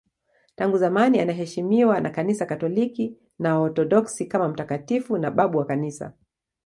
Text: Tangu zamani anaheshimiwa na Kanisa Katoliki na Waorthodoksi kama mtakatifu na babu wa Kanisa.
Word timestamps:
Tangu 0.55 0.77
zamani 0.77 1.19
anaheshimiwa 1.19 1.99
na 2.01 2.09
Kanisa 2.09 2.45
Katoliki 2.45 3.17
na 3.39 3.59
Waorthodoksi 3.59 4.25
kama 4.25 4.47
mtakatifu 4.47 5.17
na 5.17 5.31
babu 5.31 5.57
wa 5.57 5.65
Kanisa. 5.65 6.13